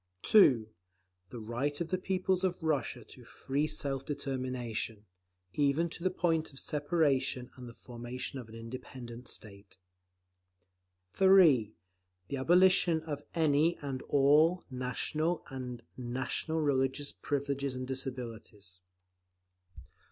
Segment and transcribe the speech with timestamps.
[0.23, 0.67] (2)
[1.29, 5.05] The right of the peoples of Russia to free self determination,
[5.53, 9.77] even to the point of separation and the formation of an independent state.
[11.11, 11.75] (3)
[12.29, 18.79] The abolition of any and all national and national religious privileges and disabilities.